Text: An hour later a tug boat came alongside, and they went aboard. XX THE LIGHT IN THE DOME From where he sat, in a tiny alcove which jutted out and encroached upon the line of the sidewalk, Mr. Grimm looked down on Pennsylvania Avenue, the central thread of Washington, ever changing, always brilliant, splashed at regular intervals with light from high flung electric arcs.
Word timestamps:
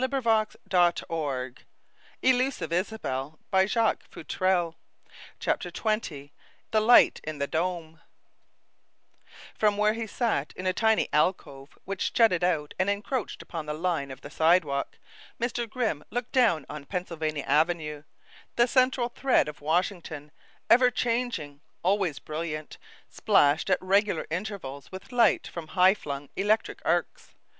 An 0.03 0.11
hour 0.11 0.19
later 0.19 0.57
a 0.65 0.67
tug 0.97 1.07
boat 1.09 1.55
came 2.23 2.33
alongside, 2.39 2.63
and 2.63 2.71
they 2.71 2.75
went 3.51 4.35
aboard. 4.35 4.75
XX 5.39 6.31
THE 6.71 6.81
LIGHT 6.81 7.19
IN 7.23 7.37
THE 7.37 7.45
DOME 7.45 8.01
From 9.53 9.77
where 9.77 9.93
he 9.93 10.07
sat, 10.07 10.53
in 10.55 10.65
a 10.65 10.73
tiny 10.73 11.07
alcove 11.13 11.77
which 11.85 12.13
jutted 12.13 12.43
out 12.43 12.73
and 12.79 12.89
encroached 12.89 13.43
upon 13.43 13.67
the 13.67 13.75
line 13.75 14.09
of 14.09 14.21
the 14.21 14.31
sidewalk, 14.31 14.97
Mr. 15.39 15.69
Grimm 15.69 16.03
looked 16.09 16.31
down 16.31 16.65
on 16.67 16.85
Pennsylvania 16.85 17.43
Avenue, 17.43 18.01
the 18.55 18.67
central 18.67 19.09
thread 19.09 19.47
of 19.47 19.61
Washington, 19.61 20.31
ever 20.67 20.89
changing, 20.89 21.61
always 21.83 22.17
brilliant, 22.17 22.79
splashed 23.07 23.69
at 23.69 23.77
regular 23.79 24.25
intervals 24.31 24.91
with 24.91 25.11
light 25.11 25.45
from 25.45 25.67
high 25.67 25.93
flung 25.93 26.29
electric 26.35 26.81
arcs. 26.83 27.35